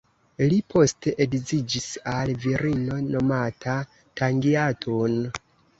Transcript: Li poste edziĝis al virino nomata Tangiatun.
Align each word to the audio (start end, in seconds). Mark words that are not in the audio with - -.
Li 0.51 0.55
poste 0.73 1.13
edziĝis 1.25 1.85
al 2.15 2.33
virino 2.47 2.99
nomata 3.13 3.79
Tangiatun. 4.23 5.21